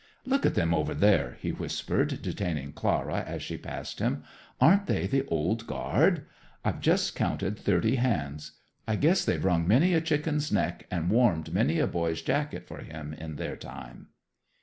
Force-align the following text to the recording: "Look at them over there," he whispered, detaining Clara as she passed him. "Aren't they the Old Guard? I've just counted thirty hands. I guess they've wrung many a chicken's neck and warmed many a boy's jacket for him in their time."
"Look 0.25 0.47
at 0.47 0.55
them 0.55 0.73
over 0.73 0.95
there," 0.95 1.37
he 1.41 1.51
whispered, 1.51 2.23
detaining 2.23 2.73
Clara 2.73 3.21
as 3.21 3.43
she 3.43 3.55
passed 3.55 3.99
him. 3.99 4.23
"Aren't 4.59 4.87
they 4.87 5.05
the 5.05 5.27
Old 5.27 5.67
Guard? 5.67 6.25
I've 6.65 6.79
just 6.81 7.15
counted 7.15 7.55
thirty 7.59 7.97
hands. 7.97 8.53
I 8.87 8.95
guess 8.95 9.23
they've 9.23 9.45
wrung 9.45 9.67
many 9.67 9.93
a 9.93 10.01
chicken's 10.01 10.51
neck 10.51 10.87
and 10.89 11.11
warmed 11.11 11.53
many 11.53 11.77
a 11.77 11.85
boy's 11.85 12.23
jacket 12.23 12.67
for 12.67 12.79
him 12.79 13.13
in 13.13 13.35
their 13.35 13.55
time." 13.55 14.07